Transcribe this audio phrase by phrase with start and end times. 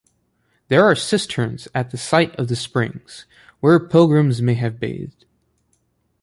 [0.69, 3.27] There are cisterns at the site of the springs,
[3.59, 5.25] where pilgrims may have bathed.